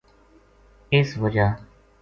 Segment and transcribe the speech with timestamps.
[0.91, 1.47] اس وجہ